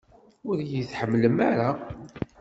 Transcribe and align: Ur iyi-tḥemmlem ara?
Ur 0.49 0.57
iyi-tḥemmlem 0.59 1.37
ara? 1.49 1.69